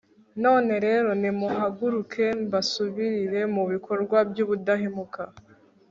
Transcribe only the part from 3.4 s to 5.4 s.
mu bikorwa by'ubudahemuka